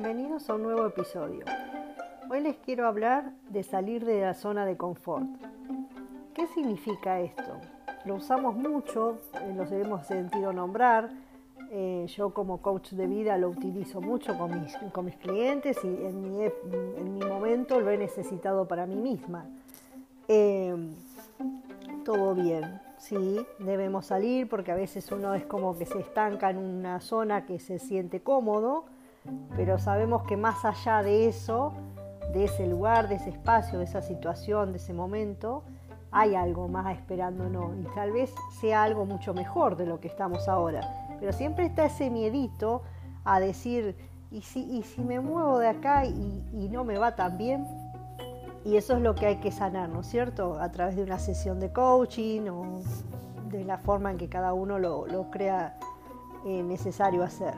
bienvenidos 0.00 0.48
a 0.48 0.54
un 0.54 0.62
nuevo 0.62 0.86
episodio. 0.86 1.44
Hoy 2.30 2.40
les 2.40 2.56
quiero 2.58 2.86
hablar 2.86 3.32
de 3.48 3.64
salir 3.64 4.04
de 4.04 4.20
la 4.20 4.34
zona 4.34 4.64
de 4.64 4.76
confort. 4.76 5.26
¿Qué 6.34 6.46
significa 6.46 7.18
esto? 7.18 7.58
Lo 8.04 8.14
usamos 8.14 8.54
mucho, 8.54 9.18
eh, 9.34 9.52
lo 9.56 9.64
hemos 9.64 10.06
sentido 10.06 10.52
nombrar. 10.52 11.10
Eh, 11.72 12.06
yo 12.16 12.32
como 12.32 12.62
coach 12.62 12.92
de 12.92 13.08
vida 13.08 13.36
lo 13.38 13.48
utilizo 13.48 14.00
mucho 14.00 14.38
con 14.38 14.62
mis, 14.62 14.76
con 14.92 15.04
mis 15.04 15.16
clientes 15.16 15.76
y 15.82 15.88
en 15.88 16.22
mi, 16.22 16.44
en 16.44 17.14
mi, 17.14 17.24
momento 17.24 17.80
lo 17.80 17.90
he 17.90 17.98
necesitado 17.98 18.68
para 18.68 18.86
mí 18.86 18.94
misma. 18.94 19.46
Eh, 20.28 20.76
todo 22.04 22.36
bien, 22.36 22.80
sí, 22.98 23.44
debemos 23.58 24.06
salir 24.06 24.48
porque 24.48 24.70
a 24.70 24.76
veces 24.76 25.10
uno 25.10 25.34
es 25.34 25.44
como 25.44 25.76
que 25.76 25.86
se 25.86 25.98
estanca 25.98 26.50
en 26.50 26.58
una 26.58 27.00
zona 27.00 27.46
que 27.46 27.58
se 27.58 27.80
siente 27.80 28.20
cómodo, 28.20 28.84
pero 29.56 29.78
sabemos 29.78 30.22
que 30.22 30.36
más 30.36 30.64
allá 30.64 31.02
de 31.02 31.28
eso, 31.28 31.72
de 32.32 32.44
ese 32.44 32.66
lugar, 32.66 33.08
de 33.08 33.16
ese 33.16 33.30
espacio, 33.30 33.78
de 33.78 33.84
esa 33.84 34.02
situación, 34.02 34.72
de 34.72 34.78
ese 34.78 34.92
momento, 34.92 35.64
hay 36.10 36.34
algo 36.34 36.68
más 36.68 36.96
esperándonos 36.96 37.76
y 37.76 37.84
tal 37.94 38.12
vez 38.12 38.34
sea 38.60 38.82
algo 38.82 39.04
mucho 39.04 39.34
mejor 39.34 39.76
de 39.76 39.86
lo 39.86 40.00
que 40.00 40.08
estamos 40.08 40.48
ahora. 40.48 40.80
Pero 41.20 41.32
siempre 41.32 41.66
está 41.66 41.86
ese 41.86 42.10
miedito 42.10 42.82
a 43.24 43.40
decir, 43.40 43.96
¿y 44.30 44.42
si, 44.42 44.84
me 45.02 45.20
muevo 45.20 45.58
de 45.58 45.68
acá 45.68 46.04
y, 46.06 46.44
y 46.52 46.68
no 46.68 46.84
me 46.84 46.98
va 46.98 47.14
tan 47.14 47.36
bien? 47.36 47.66
Y 48.64 48.76
eso 48.76 48.96
es 48.96 49.02
lo 49.02 49.14
que 49.14 49.26
hay 49.26 49.36
que 49.36 49.50
sanar, 49.50 49.88
¿no 49.88 50.00
es 50.00 50.06
cierto? 50.06 50.58
A 50.60 50.70
través 50.70 50.96
de 50.96 51.02
una 51.02 51.18
sesión 51.18 51.60
de 51.60 51.72
coaching 51.72 52.48
o 52.48 52.80
de 53.50 53.64
la 53.64 53.78
forma 53.78 54.10
en 54.10 54.18
que 54.18 54.28
cada 54.28 54.52
uno 54.52 54.78
lo, 54.78 55.30
crea 55.30 55.78
eh, 56.44 56.62
necesario 56.62 57.22
hacer. 57.22 57.54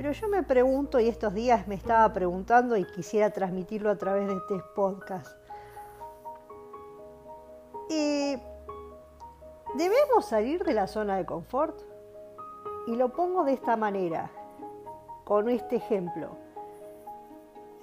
Pero 0.00 0.12
yo 0.12 0.28
me 0.28 0.42
pregunto, 0.42 0.98
y 0.98 1.08
estos 1.08 1.34
días 1.34 1.68
me 1.68 1.74
estaba 1.74 2.10
preguntando 2.10 2.74
y 2.74 2.86
quisiera 2.86 3.28
transmitirlo 3.28 3.90
a 3.90 3.96
través 3.96 4.28
de 4.28 4.34
este 4.34 4.58
podcast. 4.74 5.36
¿Debemos 9.74 10.24
salir 10.24 10.64
de 10.64 10.72
la 10.72 10.86
zona 10.86 11.18
de 11.18 11.26
confort? 11.26 11.78
Y 12.86 12.96
lo 12.96 13.10
pongo 13.10 13.44
de 13.44 13.52
esta 13.52 13.76
manera, 13.76 14.30
con 15.24 15.50
este 15.50 15.76
ejemplo. 15.76 16.30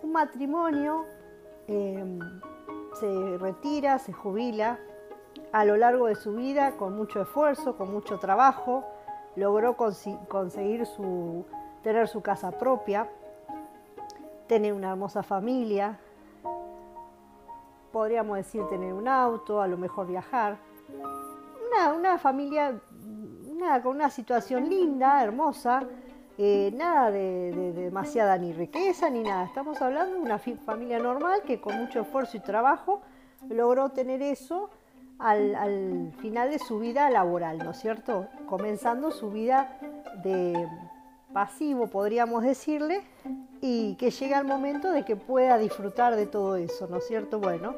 Un 0.02 0.12
matrimonio 0.12 1.06
em, 1.68 2.18
se 3.00 3.38
retira, 3.38 4.00
se 4.00 4.12
jubila, 4.12 4.80
a 5.52 5.66
lo 5.66 5.78
largo 5.78 6.08
de 6.08 6.16
su 6.16 6.34
vida, 6.34 6.78
con 6.78 6.98
mucho 6.98 7.22
esfuerzo, 7.22 7.78
con 7.78 7.94
mucho 7.94 8.18
trabajo, 8.18 8.84
logró 9.36 9.78
conseguir 9.78 10.88
su, 10.88 11.46
tener 11.88 12.10
su 12.10 12.22
casa 12.22 12.52
propia, 12.52 13.08
tener 14.46 14.74
una 14.74 14.90
hermosa 14.90 15.24
familia, 15.24 15.98
podríamos 17.94 18.36
decir 18.36 18.62
tener 18.68 18.92
un 18.92 19.08
auto, 19.08 19.62
a 19.62 19.68
lo 19.68 19.78
mejor 19.78 20.06
viajar, 20.06 20.58
una, 21.96 22.18
familia 22.18 22.78
con 23.82 23.96
una 23.96 24.10
situación 24.10 24.70
linda, 24.70 25.24
hermosa, 25.24 25.84
eh, 26.38 26.74
nada 26.76 27.10
de, 27.10 27.72
demasiada 27.74 28.38
ni 28.38 28.52
riqueza 28.52 29.10
ni 29.10 29.24
nada. 29.24 29.46
Estamos 29.46 29.82
hablando 29.82 30.16
de 30.16 30.22
una 30.22 30.40
familia 30.40 31.00
normal 31.00 31.44
que 31.44 31.62
con 31.62 31.78
mucho 31.78 32.02
esfuerzo 32.02 32.36
y 32.36 32.42
trabajo 32.42 33.00
logró 33.48 33.92
tener 33.92 34.22
eso 34.22 34.70
al, 35.20 36.12
final 36.20 36.52
de 36.52 36.60
su 36.60 36.80
vida 36.80 37.10
laboral, 37.10 37.60
¿no 37.60 37.72
es 37.72 37.78
cierto? 37.80 38.28
Comenzando 38.46 39.10
su 39.10 39.32
vida 39.32 39.80
de 40.22 40.68
pasivo, 41.38 41.86
podríamos 41.86 42.42
decirle, 42.42 43.04
y 43.62 43.94
que 43.98 44.10
llega 44.10 44.40
el 44.40 44.48
momento 44.48 44.90
de 44.90 45.06
que 45.06 45.16
pueda 45.16 45.60
disfrutar 45.60 46.16
de 46.16 46.26
todo 46.26 46.56
eso, 46.56 46.88
¿no 46.88 46.98
es 46.98 47.06
cierto? 47.06 47.40
Bueno, 47.40 47.76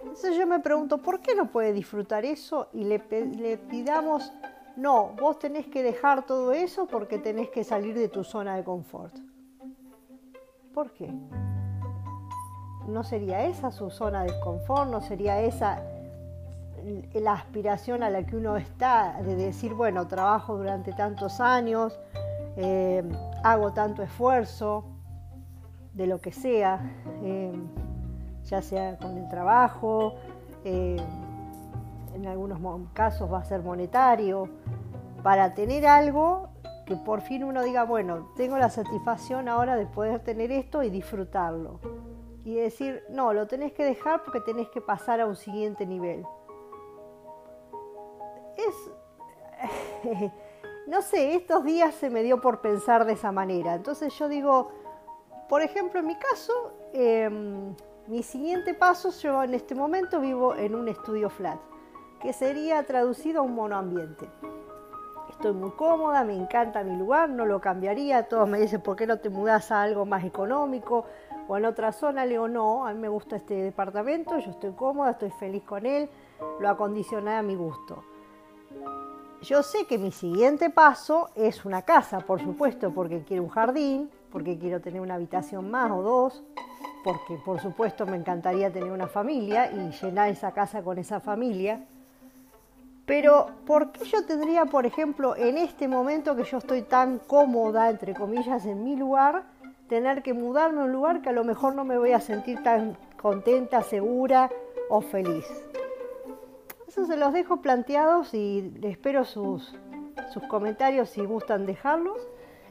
entonces 0.00 0.34
yo 0.34 0.46
me 0.46 0.60
pregunto, 0.60 0.96
¿por 1.02 1.20
qué 1.20 1.34
no 1.34 1.50
puede 1.50 1.74
disfrutar 1.74 2.24
eso 2.24 2.68
y 2.72 2.84
le, 2.84 3.02
le 3.10 3.58
pidamos 3.58 4.32
no, 4.76 5.10
vos 5.20 5.38
tenés 5.38 5.66
que 5.66 5.82
dejar 5.82 6.24
todo 6.24 6.52
eso 6.52 6.86
porque 6.86 7.18
tenés 7.18 7.50
que 7.50 7.64
salir 7.64 7.94
de 7.98 8.08
tu 8.08 8.24
zona 8.24 8.56
de 8.56 8.64
confort. 8.64 9.14
¿Por 10.72 10.90
qué? 10.92 11.12
¿No 12.86 13.04
sería 13.04 13.44
esa 13.44 13.72
su 13.72 13.90
zona 13.90 14.24
de 14.24 14.32
confort? 14.40 14.90
¿No 14.90 15.02
sería 15.02 15.42
esa 15.42 15.82
la 17.14 17.32
aspiración 17.32 18.02
a 18.02 18.10
la 18.10 18.24
que 18.24 18.36
uno 18.36 18.56
está 18.56 19.20
de 19.22 19.34
decir, 19.34 19.74
bueno, 19.74 20.06
trabajo 20.06 20.56
durante 20.56 20.92
tantos 20.92 21.40
años, 21.40 21.98
eh, 22.56 23.02
hago 23.42 23.72
tanto 23.72 24.02
esfuerzo, 24.02 24.84
de 25.96 26.06
lo 26.06 26.20
que 26.20 26.30
sea, 26.30 26.78
eh, 27.22 27.52
ya 28.44 28.60
sea 28.60 28.98
con 28.98 29.16
el 29.16 29.28
trabajo, 29.28 30.14
eh, 30.62 30.96
en 32.14 32.26
algunos 32.26 32.60
casos 32.92 33.32
va 33.32 33.38
a 33.38 33.44
ser 33.44 33.62
monetario, 33.62 34.48
para 35.22 35.54
tener 35.54 35.86
algo 35.86 36.50
que 36.84 36.96
por 36.96 37.22
fin 37.22 37.44
uno 37.44 37.62
diga, 37.62 37.84
bueno, 37.84 38.28
tengo 38.36 38.58
la 38.58 38.68
satisfacción 38.68 39.48
ahora 39.48 39.74
de 39.76 39.86
poder 39.86 40.20
tener 40.20 40.52
esto 40.52 40.82
y 40.82 40.90
disfrutarlo. 40.90 41.80
Y 42.44 42.54
decir, 42.54 43.02
no, 43.10 43.32
lo 43.32 43.48
tenés 43.48 43.72
que 43.72 43.84
dejar 43.84 44.22
porque 44.22 44.40
tenés 44.40 44.68
que 44.68 44.80
pasar 44.80 45.20
a 45.20 45.26
un 45.26 45.34
siguiente 45.34 45.84
nivel. 45.84 46.24
Es, 48.56 50.30
no 50.86 51.02
sé, 51.02 51.34
estos 51.34 51.64
días 51.64 51.94
se 51.94 52.10
me 52.10 52.22
dio 52.22 52.40
por 52.40 52.60
pensar 52.60 53.04
de 53.04 53.14
esa 53.14 53.32
manera. 53.32 53.74
Entonces 53.74 54.14
yo 54.18 54.28
digo, 54.28 54.70
por 55.48 55.62
ejemplo, 55.62 56.00
en 56.00 56.06
mi 56.06 56.16
caso, 56.16 56.52
em, 56.92 57.74
mi 58.06 58.22
siguiente 58.22 58.72
paso, 58.72 59.10
yo 59.10 59.42
en 59.42 59.54
este 59.54 59.74
momento 59.74 60.20
vivo 60.20 60.54
en 60.54 60.74
un 60.74 60.88
estudio 60.88 61.28
flat 61.28 61.58
que 62.20 62.32
sería 62.32 62.84
traducido 62.84 63.40
a 63.40 63.42
un 63.42 63.54
monoambiente. 63.54 64.28
Estoy 65.30 65.52
muy 65.52 65.72
cómoda, 65.72 66.24
me 66.24 66.34
encanta 66.34 66.82
mi 66.82 66.96
lugar, 66.96 67.28
no 67.28 67.44
lo 67.44 67.60
cambiaría. 67.60 68.28
Todos 68.28 68.48
me 68.48 68.58
dicen, 68.58 68.80
¿por 68.80 68.96
qué 68.96 69.06
no 69.06 69.18
te 69.18 69.28
mudas 69.28 69.70
a 69.70 69.82
algo 69.82 70.06
más 70.06 70.24
económico 70.24 71.04
o 71.48 71.56
en 71.56 71.66
otra 71.66 71.92
zona? 71.92 72.24
Le 72.24 72.32
digo, 72.32 72.48
no, 72.48 72.86
a 72.86 72.94
mí 72.94 73.00
me 73.00 73.08
gusta 73.08 73.36
este 73.36 73.54
departamento, 73.54 74.38
yo 74.38 74.50
estoy 74.52 74.72
cómoda, 74.72 75.10
estoy 75.10 75.30
feliz 75.30 75.62
con 75.64 75.84
él, 75.84 76.08
lo 76.60 76.68
acondicioné 76.68 77.34
a 77.34 77.42
mi 77.42 77.54
gusto. 77.54 78.02
Yo 79.42 79.62
sé 79.62 79.84
que 79.86 79.98
mi 79.98 80.12
siguiente 80.12 80.70
paso 80.70 81.28
es 81.34 81.64
una 81.64 81.82
casa, 81.82 82.20
por 82.20 82.40
supuesto, 82.40 82.92
porque 82.92 83.22
quiero 83.22 83.42
un 83.42 83.50
jardín, 83.50 84.10
porque 84.32 84.58
quiero 84.58 84.80
tener 84.80 85.00
una 85.00 85.14
habitación 85.14 85.70
más 85.70 85.90
o 85.90 86.02
dos, 86.02 86.42
porque 87.04 87.36
por 87.44 87.60
supuesto 87.60 88.06
me 88.06 88.16
encantaría 88.16 88.72
tener 88.72 88.90
una 88.90 89.06
familia 89.06 89.70
y 89.70 89.90
llenar 89.90 90.30
esa 90.30 90.52
casa 90.52 90.82
con 90.82 90.98
esa 90.98 91.20
familia. 91.20 91.84
Pero, 93.04 93.50
¿por 93.66 93.92
qué 93.92 94.04
yo 94.06 94.24
tendría, 94.26 94.64
por 94.64 94.84
ejemplo, 94.84 95.36
en 95.36 95.58
este 95.58 95.86
momento 95.86 96.34
que 96.34 96.42
yo 96.42 96.58
estoy 96.58 96.82
tan 96.82 97.18
cómoda, 97.18 97.88
entre 97.88 98.14
comillas, 98.14 98.66
en 98.66 98.82
mi 98.82 98.96
lugar, 98.96 99.44
tener 99.88 100.22
que 100.22 100.34
mudarme 100.34 100.80
a 100.80 100.84
un 100.84 100.92
lugar 100.92 101.22
que 101.22 101.28
a 101.28 101.32
lo 101.32 101.44
mejor 101.44 101.74
no 101.76 101.84
me 101.84 101.98
voy 101.98 102.12
a 102.12 102.20
sentir 102.20 102.62
tan 102.64 102.96
contenta, 103.20 103.82
segura 103.82 104.50
o 104.88 105.00
feliz? 105.02 105.46
Eso 106.96 107.04
se 107.04 107.18
los 107.18 107.34
dejo 107.34 107.60
planteados 107.60 108.32
y 108.32 108.72
espero 108.82 109.26
sus, 109.26 109.78
comentarios 110.48 111.10
si 111.10 111.26
gustan 111.26 111.66
dejarlos, 111.66 112.16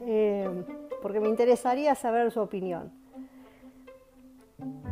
eh, 0.00 0.64
porque 1.00 1.20
me 1.20 1.28
interesaría 1.28 1.94
saber 1.94 2.32
su 2.32 2.40
opinión. 2.40 2.90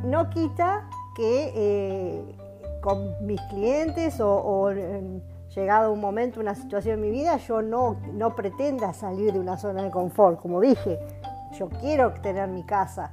No 0.04 0.30
quita 0.30 0.88
que 1.16 1.52
eh, 1.52 2.36
con 2.80 3.26
mis 3.26 3.40
clientes 3.50 4.20
o, 4.20 4.70
llegado 5.52 5.92
un 5.92 6.00
momento, 6.00 6.38
una 6.38 6.54
situación 6.54 6.94
en 6.94 7.00
mi 7.00 7.10
vida, 7.10 7.36
yo 7.38 7.60
no, 7.60 7.96
no 8.12 8.36
pretenda 8.36 8.92
salir 8.92 9.32
de 9.32 9.40
una 9.40 9.56
zona 9.56 9.82
de 9.82 9.90
confort. 9.90 10.40
Como 10.40 10.60
dije, 10.60 11.00
yo 11.58 11.68
quiero 11.80 12.14
tener 12.22 12.48
mi 12.50 12.62
casa. 12.62 13.10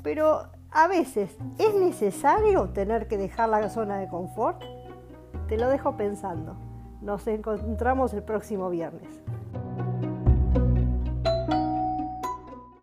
Pero 0.00 0.46
a 0.70 0.86
veces, 0.86 1.36
¿es 1.58 1.74
necesario 1.74 2.68
tener 2.68 3.08
que 3.08 3.18
dejar 3.18 3.48
la 3.48 3.68
zona 3.68 3.98
de 3.98 4.06
confort? 4.06 4.62
Te 5.48 5.58
lo 5.58 5.68
dejo 5.68 5.96
pensando. 5.96 6.56
Nos 7.02 7.26
encontramos 7.26 8.14
el 8.14 8.22
próximo 8.22 8.70
viernes. 8.70 9.20